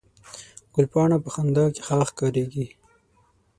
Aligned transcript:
ګلپاڼه 0.73 1.17
په 1.23 1.29
خندا 1.33 1.65
کې 1.73 1.81
ښه 1.87 1.95
ښکارېږي 2.09 2.67